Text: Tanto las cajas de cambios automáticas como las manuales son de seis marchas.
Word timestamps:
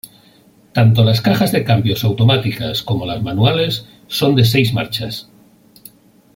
Tanto 0.73 1.03
las 1.03 1.21
cajas 1.21 1.51
de 1.51 1.63
cambios 1.63 2.03
automáticas 2.03 2.81
como 2.81 3.05
las 3.05 3.21
manuales 3.21 3.85
son 4.07 4.33
de 4.33 4.45
seis 4.45 4.73
marchas. 4.73 5.29